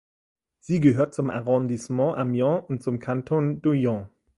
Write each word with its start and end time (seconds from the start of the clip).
Sie 0.57 0.79
gehört 0.79 1.13
zum 1.13 1.29
Arrondissement 1.29 2.17
Amiens 2.17 2.63
und 2.67 2.81
zum 2.81 2.97
Kanton 2.97 3.61
Doullens. 3.61 4.07